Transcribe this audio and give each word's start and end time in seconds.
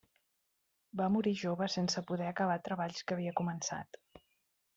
Va 1.01 1.09
morir 1.15 1.33
jove 1.41 1.67
sense 1.73 2.03
poder 2.13 2.31
acabar 2.31 2.57
treballs 2.69 3.05
que 3.07 3.19
havia 3.19 3.37
començat. 3.45 4.03